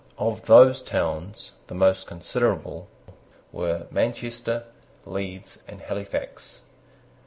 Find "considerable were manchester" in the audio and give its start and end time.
2.07-4.63